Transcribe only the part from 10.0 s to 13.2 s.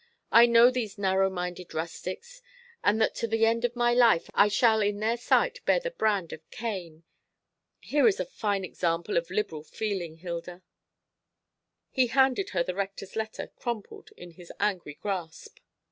Hilda." He handed her the Rector's